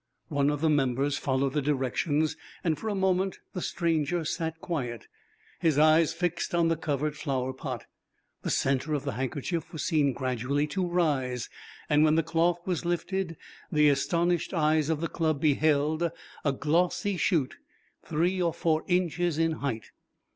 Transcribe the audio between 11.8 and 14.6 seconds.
and when the cloth was lifted, the astonished